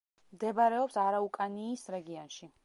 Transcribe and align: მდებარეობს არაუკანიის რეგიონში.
მდებარეობს 0.37 0.97
არაუკანიის 1.03 1.85
რეგიონში. 1.97 2.51